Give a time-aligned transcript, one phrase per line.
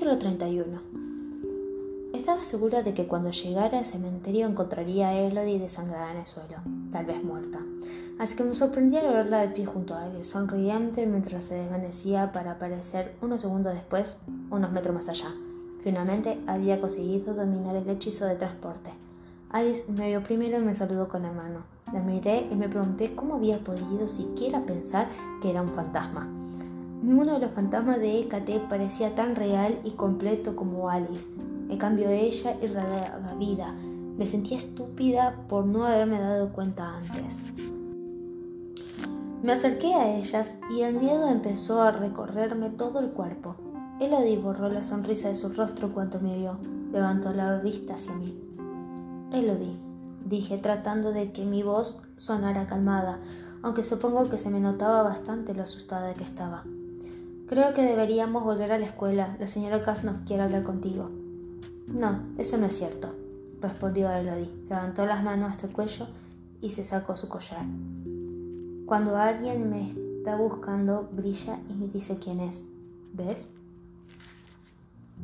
[0.00, 0.80] Capítulo 31
[2.14, 6.56] Estaba segura de que cuando llegara al cementerio encontraría a Elodie desangrada en el suelo,
[6.90, 7.58] tal vez muerta.
[8.18, 12.32] Así que me sorprendía al verla de pie junto a él, sonriente mientras se desvanecía
[12.32, 14.16] para aparecer unos segundos después,
[14.50, 15.34] unos metros más allá.
[15.82, 18.92] Finalmente había conseguido dominar el hechizo de transporte.
[19.50, 21.64] Alice me vio primero y me saludó con la mano.
[21.92, 25.10] La miré y me pregunté cómo había podido siquiera pensar
[25.42, 26.26] que era un fantasma.
[27.02, 31.28] Ninguno de los fantasmas de Hécate parecía tan real y completo como Alice.
[31.70, 33.74] En cambio ella irradiaba vida.
[34.18, 37.38] Me sentía estúpida por no haberme dado cuenta antes.
[39.42, 43.56] Me acerqué a ellas y el miedo empezó a recorrerme todo el cuerpo.
[43.98, 46.58] Elodie borró la sonrisa de su rostro cuando me vio.
[46.92, 48.38] Levantó la vista hacia mí.
[49.32, 49.78] Elodie,
[50.26, 53.20] dije tratando de que mi voz sonara calmada,
[53.62, 56.64] aunque supongo que se me notaba bastante lo asustada que estaba.
[57.50, 59.36] Creo que deberíamos volver a la escuela.
[59.40, 61.10] La señora Kasnov quiere hablar contigo.
[61.88, 63.12] No, eso no es cierto,
[63.60, 64.48] respondió Elodie.
[64.68, 66.06] Levantó las manos hasta el cuello
[66.60, 67.64] y se sacó su collar.
[68.86, 72.66] Cuando alguien me está buscando, brilla y me dice quién es.
[73.14, 73.48] ¿Ves?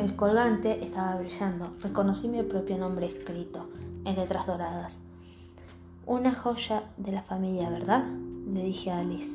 [0.00, 1.70] El colgante estaba brillando.
[1.80, 3.68] Reconocí mi propio nombre escrito
[4.04, 4.98] en letras doradas.
[6.06, 8.04] Una joya de la familia, ¿verdad?
[8.52, 9.32] Le dije a Alice.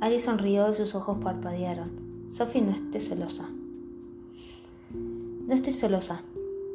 [0.00, 1.90] Alice sonrió y sus ojos parpadearon.
[2.30, 3.48] Sophie, no esté celosa.
[4.94, 6.22] No estoy celosa,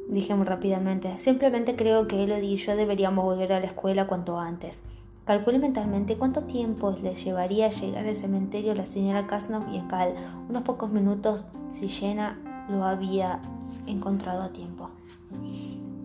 [0.09, 1.17] dije muy rápidamente.
[1.17, 4.79] Simplemente creo que Elodie y yo deberíamos volver a la escuela cuanto antes.
[5.25, 10.13] Calculé mentalmente cuánto tiempo les llevaría llegar al cementerio la señora Kasnov y Cal.
[10.47, 12.37] Unos pocos minutos si Jenna
[12.69, 13.39] lo había
[13.87, 14.91] encontrado a tiempo.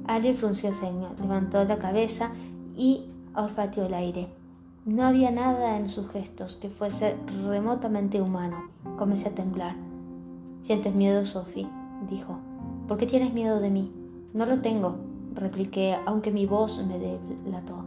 [0.07, 2.31] Alice frunció ceño, levantó la cabeza
[2.75, 4.40] y olfateó el aire.
[4.87, 7.15] No había nada en sus gestos que fuese
[7.45, 8.65] remotamente humano.
[8.97, 9.77] Comencé a temblar.
[10.61, 11.69] ¿Sientes miedo, Sophie?
[12.09, 12.39] dijo.
[12.89, 13.93] ¿Por qué tienes miedo de mí?
[14.33, 14.97] No lo tengo,
[15.35, 17.85] repliqué, aunque mi voz me delató.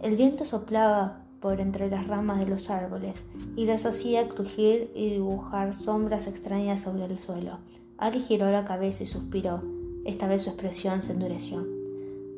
[0.00, 3.24] El viento soplaba por entre las ramas de los árboles
[3.56, 7.58] y las hacía crujir y dibujar sombras extrañas sobre el suelo.
[7.98, 9.60] Ali giró la cabeza y suspiró.
[10.04, 11.66] Esta vez su expresión se endureció.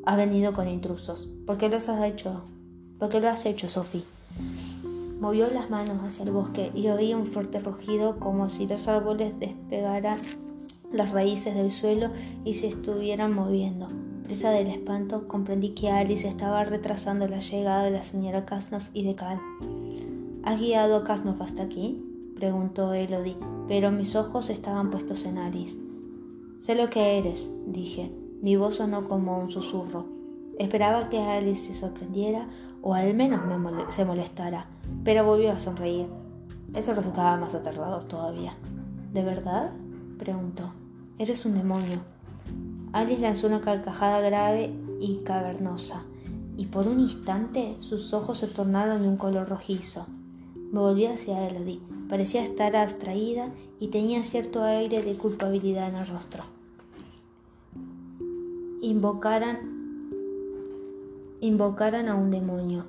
[0.07, 1.29] Ha venido con intrusos.
[1.45, 2.45] ¿Por qué los has hecho?
[2.99, 4.03] ¿Por qué lo has hecho, Sophie?
[5.21, 9.39] Movió las manos hacia el bosque y oí un fuerte rugido como si los árboles
[9.39, 10.19] despegaran
[10.91, 12.11] las raíces del suelo
[12.43, 13.87] y se estuvieran moviendo.
[14.23, 19.03] Presa del espanto, comprendí que Alice estaba retrasando la llegada de la señora Kasnov y
[19.03, 19.39] de Cal.
[20.43, 22.03] ¿Has guiado a Kasnov hasta aquí?
[22.35, 23.37] preguntó Elodie,
[23.69, 25.77] pero mis ojos estaban puestos en Alice.
[26.59, 28.11] Sé lo que eres, dije.
[28.41, 30.18] Mi voz sonó como un susurro.
[30.59, 32.49] Esperaba que Alice se sorprendiera
[32.81, 33.41] o al menos
[33.95, 34.65] se molestara,
[35.05, 36.07] pero volvió a sonreír.
[36.75, 38.57] Eso resultaba más aterrador todavía.
[39.13, 39.71] ¿De verdad?
[40.17, 40.73] preguntó.
[41.17, 41.99] Eres un demonio.
[42.91, 46.03] Alice lanzó una carcajada grave y cavernosa,
[46.57, 50.07] y por un instante sus ojos se tornaron de un color rojizo.
[50.73, 51.79] Me volví hacia Elodie.
[52.09, 53.47] Parecía estar abstraída
[53.79, 56.43] y tenía cierto aire de culpabilidad en el rostro.
[58.81, 59.78] Invocaran
[61.41, 62.85] invocaran a un demonio.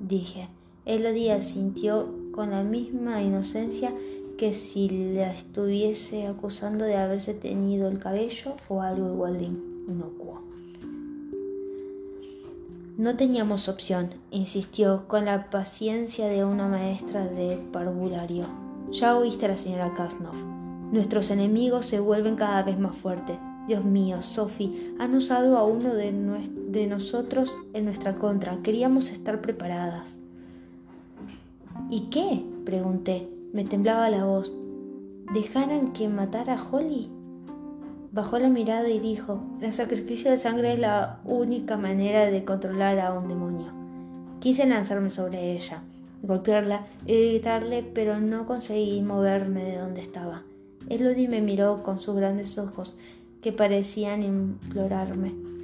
[0.00, 0.48] Dije.
[0.86, 3.92] Elodie sintió con la misma inocencia
[4.38, 10.42] que si la estuviese acusando de haberse tenido el cabello o algo igual de inocuo.
[12.96, 18.44] No teníamos opción, insistió con la paciencia de una maestra de parvulario.
[18.92, 20.34] Ya oíste a la señora Kasnov.
[20.92, 23.36] Nuestros enemigos se vuelven cada vez más fuertes.
[23.66, 26.12] Dios mío, Sophie, han usado a uno de,
[26.76, 28.58] de nosotros en nuestra contra.
[28.62, 30.18] Queríamos estar preparadas.
[31.90, 32.44] ¿Y qué?
[32.64, 33.28] pregunté.
[33.52, 34.52] Me temblaba la voz.
[35.32, 37.10] ¿Dejaran que matara a Holly?
[38.12, 42.98] Bajó la mirada y dijo, el sacrificio de sangre es la única manera de controlar
[42.98, 43.72] a un demonio.
[44.40, 45.82] Quise lanzarme sobre ella,
[46.22, 50.42] golpearla y gritarle, pero no conseguí moverme de donde estaba.
[50.88, 52.96] Elodie me miró con sus grandes ojos
[53.42, 55.55] que parecían implorarme.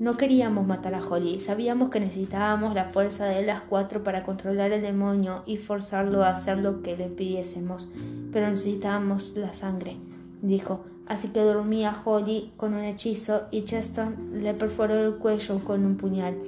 [0.00, 4.72] No queríamos matar a Holly, sabíamos que necesitábamos la fuerza de las cuatro para controlar
[4.72, 7.86] el demonio y forzarlo a hacer lo que le pidiésemos,
[8.32, 9.98] pero necesitábamos la sangre,
[10.40, 10.86] dijo.
[11.06, 15.84] Así que dormí a Holly con un hechizo y Cheston le perforó el cuello con
[15.84, 16.38] un puñal,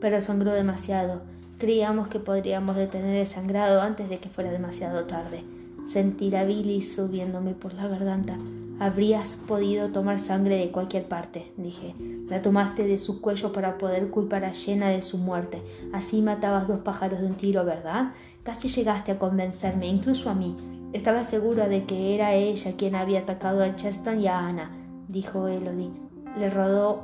[0.00, 1.22] pero sangró demasiado.
[1.58, 5.44] Creíamos que podríamos detener el sangrado antes de que fuera demasiado tarde.
[5.92, 8.36] Sentí la bilis subiéndome por la garganta.
[8.78, 11.94] Habrías podido tomar sangre de cualquier parte, dije.
[12.28, 15.62] La tomaste de su cuello para poder culpar a Llena de su muerte.
[15.94, 18.12] Así matabas dos pájaros de un tiro, ¿verdad?
[18.42, 20.54] Casi llegaste a convencerme, incluso a mí.
[20.92, 24.70] Estaba segura de que era ella quien había atacado a Cheston y a Ana,
[25.08, 25.90] dijo Elodie.
[26.38, 27.02] Le rodó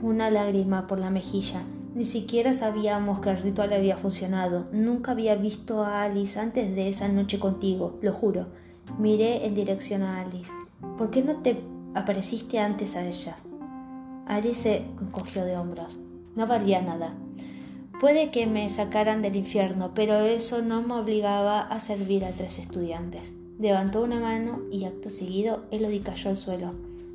[0.00, 1.64] una lágrima por la mejilla.
[1.94, 4.66] Ni siquiera sabíamos que el ritual había funcionado.
[4.72, 8.46] Nunca había visto a Alice antes de esa noche contigo, lo juro.
[8.98, 10.52] Miré en dirección a Alice.
[10.98, 11.60] ¿Por qué no te
[11.94, 13.44] apareciste antes a ellas?
[14.26, 15.96] Alice se encogió de hombros.
[16.34, 17.14] No valía nada.
[18.00, 22.58] Puede que me sacaran del infierno, pero eso no me obligaba a servir a tres
[22.58, 23.32] estudiantes.
[23.60, 26.74] Levantó una mano y acto seguido Elodie cayó al suelo.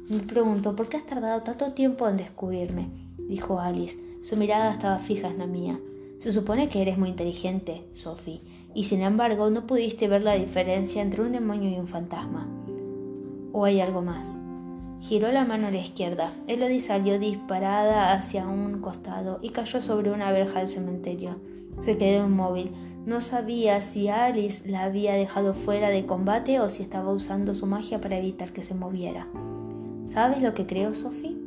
[0.09, 2.87] Me pregunto, ¿por qué has tardado tanto tiempo en descubrirme?
[3.17, 3.97] dijo Alice.
[4.21, 5.77] Su mirada estaba fija en la mía.
[6.19, 8.39] Se supone que eres muy inteligente, Sophie,
[8.73, 12.47] y sin embargo no pudiste ver la diferencia entre un demonio y un fantasma.
[13.53, 14.39] ¿O hay algo más?
[14.99, 16.33] Giró la mano a la izquierda.
[16.47, 21.39] Elodie salió disparada hacia un costado y cayó sobre una verja del cementerio.
[21.77, 22.71] Se quedó inmóvil.
[23.05, 27.67] No sabía si Alice la había dejado fuera de combate o si estaba usando su
[27.67, 29.27] magia para evitar que se moviera.
[30.11, 31.37] ¿Sabes lo que creo, Sophie?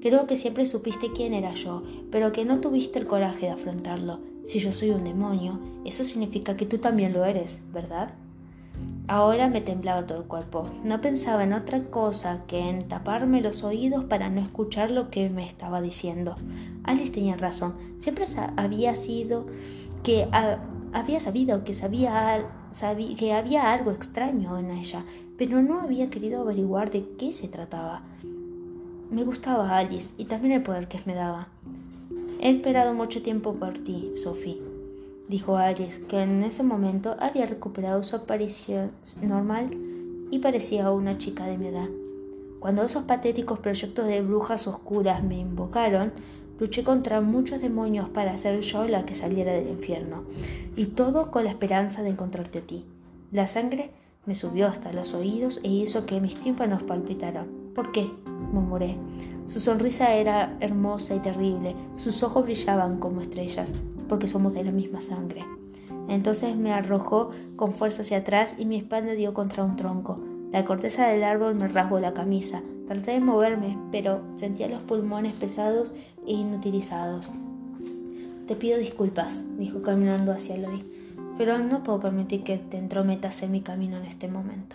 [0.00, 1.82] Creo que siempre supiste quién era yo,
[2.12, 4.20] pero que no tuviste el coraje de afrontarlo.
[4.46, 8.14] Si yo soy un demonio, eso significa que tú también lo eres, ¿verdad?
[9.10, 10.62] Ahora me temblaba todo el cuerpo.
[10.84, 15.28] No pensaba en otra cosa que en taparme los oídos para no escuchar lo que
[15.30, 16.36] me estaba diciendo.
[16.84, 17.74] Alice tenía razón.
[17.98, 18.24] Siempre
[18.56, 19.46] había sido
[20.04, 20.28] que
[20.92, 22.46] había sabido que sabía,
[23.18, 25.04] que había algo extraño en ella,
[25.36, 28.02] pero no había querido averiguar de qué se trataba.
[29.10, 31.48] Me gustaba Alice y también el poder que me daba.
[32.40, 34.69] He esperado mucho tiempo por ti, Sophie
[35.30, 38.90] dijo Alice, que en ese momento había recuperado su aparición
[39.22, 39.70] normal
[40.30, 41.88] y parecía una chica de mi edad.
[42.58, 46.12] Cuando esos patéticos proyectos de brujas oscuras me invocaron,
[46.58, 50.24] luché contra muchos demonios para ser yo la que saliera del infierno,
[50.76, 52.84] y todo con la esperanza de encontrarte a ti.
[53.30, 53.92] La sangre
[54.26, 57.46] me subió hasta los oídos e hizo que mis tímpanos palpitaran.
[57.74, 58.10] ¿Por qué?
[58.52, 58.96] murmuré.
[59.46, 63.72] Su sonrisa era hermosa y terrible, sus ojos brillaban como estrellas,
[64.10, 65.46] porque somos de la misma sangre.
[66.08, 70.20] Entonces me arrojó con fuerza hacia atrás y mi espalda dio contra un tronco.
[70.50, 72.60] La corteza del árbol me rasgó la camisa.
[72.88, 75.94] Traté de moverme, pero sentía los pulmones pesados
[76.26, 77.30] e inutilizados.
[78.48, 80.82] Te pido disculpas, dijo caminando hacia Lodi,
[81.38, 84.74] pero no puedo permitir que te entrometas en mi camino en este momento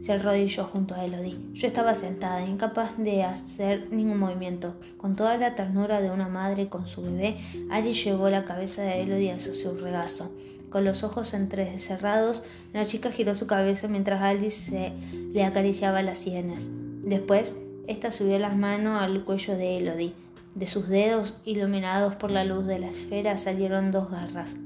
[0.00, 1.38] se arrodilló junto a Elodie.
[1.54, 4.74] Yo estaba sentada, incapaz de hacer ningún movimiento.
[4.96, 7.36] Con toda la ternura de una madre con su bebé,
[7.70, 10.30] Alice llevó la cabeza de Elodie hacia su regazo.
[10.70, 14.92] Con los ojos entrecerrados, la chica giró su cabeza mientras Alice se
[15.32, 16.68] le acariciaba las sienes.
[17.02, 17.54] Después,
[17.86, 20.12] esta subió las manos al cuello de Elodie.
[20.54, 24.56] De sus dedos, iluminados por la luz de la esfera, salieron dos garras.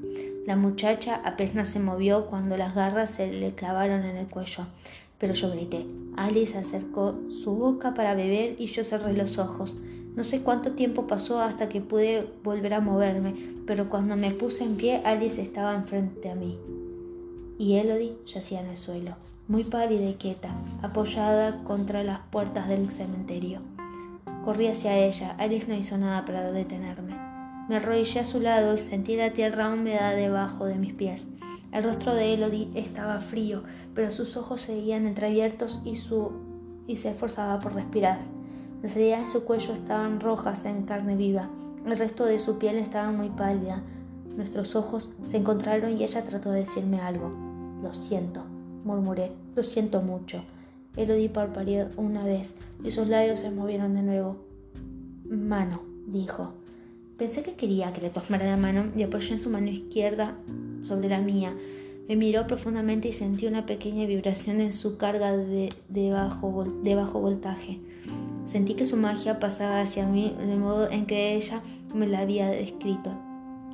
[0.46, 4.67] La muchacha apenas se movió cuando las garras se le clavaron en el cuello
[5.23, 5.87] pero yo grité.
[6.17, 9.77] Alice acercó su boca para beber y yo cerré los ojos.
[10.17, 14.65] No sé cuánto tiempo pasó hasta que pude volver a moverme, pero cuando me puse
[14.65, 16.59] en pie, Alice estaba enfrente a mí.
[17.57, 19.15] Y Elodie yacía en el suelo,
[19.47, 23.61] muy pálida y quieta, apoyada contra las puertas del cementerio.
[24.45, 25.37] Corrí hacia ella.
[25.39, 27.22] Alice no hizo nada para detenerme.
[27.73, 31.26] Me arrodillé a su lado y sentí la tierra húmeda debajo de mis pies.
[31.73, 33.62] El rostro de Elodie estaba frío,
[33.95, 36.33] pero sus ojos seguían entreabiertos y, su,
[36.87, 38.19] y se esforzaba por respirar.
[38.83, 41.49] Las heridas de su cuello estaban rojas en carne viva.
[41.87, 43.83] El resto de su piel estaba muy pálida.
[44.37, 47.33] Nuestros ojos se encontraron y ella trató de decirme algo.
[47.83, 48.45] Lo siento,
[48.85, 49.33] murmuré.
[49.57, 50.45] Lo siento mucho.
[50.95, 54.37] Elodie parpadeó una vez y sus labios se movieron de nuevo.
[55.25, 56.52] Mano, dijo.
[57.23, 60.37] Pensé que quería que le tomara la mano y apoyé en su mano izquierda
[60.81, 61.57] sobre la mía.
[62.09, 65.73] Me miró profundamente y sentí una pequeña vibración en su carga de,
[66.11, 67.79] bajo, de bajo voltaje.
[68.45, 71.62] Sentí que su magia pasaba hacia mí del modo en que ella
[71.95, 73.12] me la había descrito,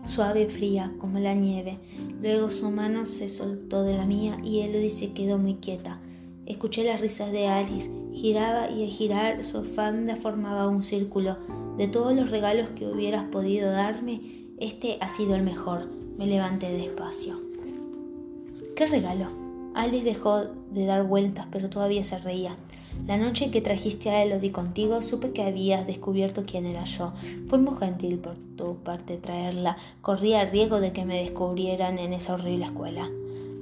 [0.05, 1.79] suave y fría como la nieve.
[2.21, 5.99] Luego su mano se soltó de la mía y Elodie se quedó muy quieta.
[6.45, 7.91] Escuché las risas de Alice.
[8.13, 11.39] Giraba y al girar su falda formaba un círculo.
[11.79, 14.21] De todos los regalos que hubieras podido darme,
[14.59, 15.87] este ha sido el mejor.
[16.19, 17.41] Me levanté despacio.
[18.75, 19.27] ¿Qué regalo?
[19.77, 20.41] Alice dejó
[20.73, 22.57] de dar vueltas, pero todavía se reía.
[23.07, 27.13] La noche que trajiste a Elodie contigo, supe que habías descubierto quién era yo.
[27.47, 29.77] Fue muy gentil por tu parte traerla.
[30.01, 33.09] Corría el riesgo de que me descubrieran en esa horrible escuela.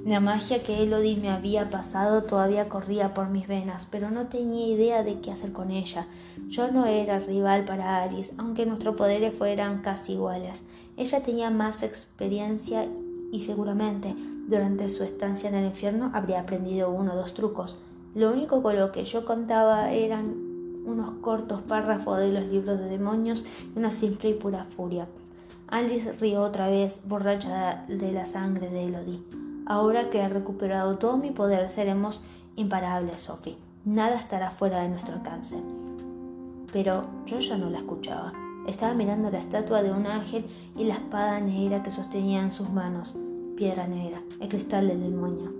[0.07, 4.65] La magia que Elodie me había pasado todavía corría por mis venas, pero no tenía
[4.65, 6.07] idea de qué hacer con ella.
[6.47, 10.63] Yo no era rival para Alice, aunque nuestros poderes fueran casi iguales.
[10.95, 12.87] Ella tenía más experiencia
[13.33, 14.15] y seguramente
[14.47, 17.77] durante su estancia en el infierno habría aprendido uno o dos trucos.
[18.15, 20.37] Lo único con lo que yo contaba eran
[20.85, 23.43] unos cortos párrafos de los libros de demonios
[23.75, 25.09] y una simple y pura furia.
[25.67, 29.46] Alice rió otra vez, borracha de la sangre de Elodie.
[29.69, 32.23] Ahora que he recuperado todo mi poder, seremos
[32.55, 33.57] imparables, Sophie.
[33.83, 35.57] Nada estará fuera de nuestro alcance.
[36.71, 38.31] Pero yo ya no la escuchaba.
[38.65, 40.45] Estaba mirando la estatua de un ángel
[40.77, 43.17] y la espada negra que sostenía en sus manos.
[43.57, 45.53] Piedra negra, el cristal del demonio.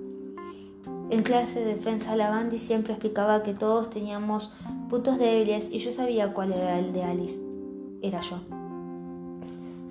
[1.09, 4.53] En clase de defensa, Lavandi siempre explicaba que todos teníamos
[4.89, 7.41] puntos débiles y yo sabía cuál era el de Alice.
[8.01, 8.39] Era yo.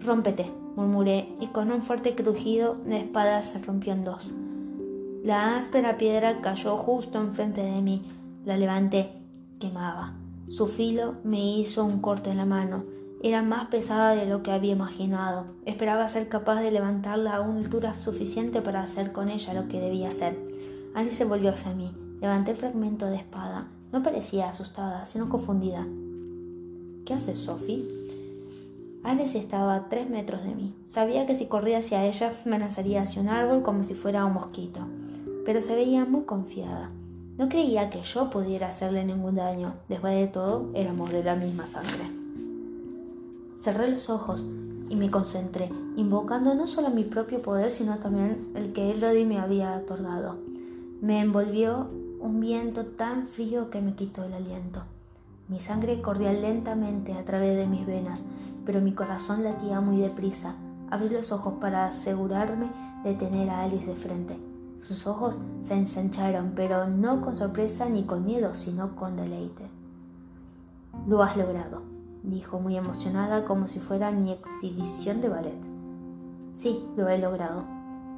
[0.01, 4.31] Rómpete, murmuré, y con un fuerte crujido la espada se rompió en dos.
[5.25, 8.05] La áspera piedra cayó justo enfrente de mí.
[8.45, 9.11] La levanté.
[9.59, 10.15] Quemaba.
[10.49, 12.85] Su filo me hizo un corte en la mano.
[13.25, 15.47] Era más pesada de lo que había imaginado.
[15.65, 19.81] Esperaba ser capaz de levantarla a una altura suficiente para hacer con ella lo que
[19.81, 20.39] debía hacer.
[20.95, 21.91] Alice volvió hacia mí.
[22.21, 23.67] Levanté el fragmento de espada.
[23.93, 25.85] No parecía asustada, sino confundida.
[27.05, 27.96] ¿Qué haces, Sophie?
[29.07, 30.75] Alice estaba a tres metros de mí.
[30.89, 34.33] Sabía que si corría hacia ella me lanzaría hacia un árbol como si fuera un
[34.33, 34.81] mosquito,
[35.45, 36.91] pero se veía muy confiada.
[37.39, 39.75] No creía que yo pudiera hacerle ningún daño.
[39.89, 42.11] Después de todo, éramos de la misma sangre.
[43.57, 44.45] Cerré los ojos
[44.89, 49.39] y me concentré, invocando no solo mi propio poder, sino también el que Elodie me
[49.39, 50.35] había otorgado.
[51.01, 51.87] Me envolvió
[52.19, 54.83] un viento tan frío que me quitó el aliento.
[55.49, 58.25] Mi sangre corría lentamente a través de mis venas,
[58.67, 60.57] pero mi corazón latía muy deprisa.
[60.91, 62.69] Abrí los ojos para asegurarme
[63.05, 64.37] de tener a Alice de frente.
[64.79, 69.69] Sus ojos se ensancharon, pero no con sorpresa ni con miedo, sino con deleite.
[71.07, 71.83] Lo has logrado,
[72.23, 75.61] dijo muy emocionada como si fuera mi exhibición de ballet.
[76.53, 77.65] Sí, lo he logrado.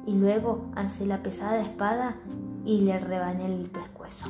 [0.05, 2.15] Y luego alcé la pesada espada
[2.65, 4.25] y le rebané el pescuezo.